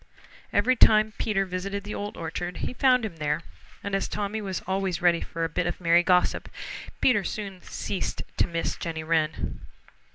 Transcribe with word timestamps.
Every 0.51 0.75
time 0.75 1.13
Peter 1.19 1.45
visited 1.45 1.83
the 1.83 1.93
Old 1.93 2.17
Orchard 2.17 2.57
he 2.65 2.73
found 2.73 3.05
him 3.05 3.17
there, 3.17 3.41
and 3.83 3.93
as 3.93 4.07
Tommy 4.07 4.41
was 4.41 4.61
always 4.65 4.99
ready 4.99 5.21
for 5.21 5.43
a 5.43 5.47
bit 5.47 5.67
of 5.67 5.79
merry 5.79 6.01
gossip, 6.01 6.49
Peter 7.01 7.23
soon 7.23 7.61
ceased 7.61 8.23
to 8.37 8.47
miss 8.47 8.75
Jenny 8.75 9.03
Wren. 9.03 9.59